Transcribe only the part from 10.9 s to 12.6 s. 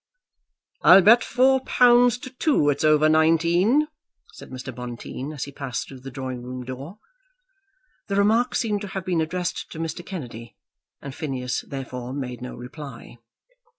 and Phineas therefore made no